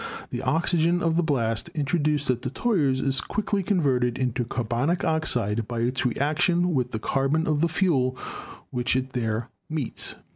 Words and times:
The 0.31 0.41
oxygen 0.41 1.03
of 1.03 1.15
the 1.15 1.21
blast 1.21 1.69
introduced 1.75 2.31
at 2.31 2.41
the 2.41 2.49
tuyeres 2.49 2.99
is 2.99 3.21
quickly 3.21 3.61
converted 3.61 4.17
into 4.17 4.43
carbonic 4.43 5.03
oxide 5.05 5.67
by 5.67 5.81
its 5.81 6.07
reaction 6.07 6.73
with 6.73 6.89
the 6.89 6.97
carbon 6.97 7.45
of 7.45 7.61
the 7.61 7.69
fuel 7.69 8.17
which 8.71 8.95
it 8.95 9.13
there 9.13 9.49
meets. 9.69 10.15